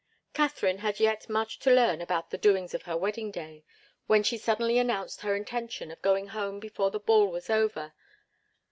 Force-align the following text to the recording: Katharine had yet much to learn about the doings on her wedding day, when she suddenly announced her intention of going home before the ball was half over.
Katharine 0.33 0.79
had 0.79 0.99
yet 0.99 1.29
much 1.29 1.59
to 1.59 1.69
learn 1.71 2.01
about 2.01 2.31
the 2.31 2.37
doings 2.39 2.73
on 2.73 2.81
her 2.81 2.97
wedding 2.97 3.29
day, 3.29 3.63
when 4.07 4.23
she 4.23 4.35
suddenly 4.35 4.79
announced 4.79 5.21
her 5.21 5.35
intention 5.35 5.91
of 5.91 6.01
going 6.01 6.29
home 6.29 6.59
before 6.59 6.89
the 6.89 6.99
ball 6.99 7.27
was 7.27 7.45
half 7.45 7.53
over. 7.77 7.93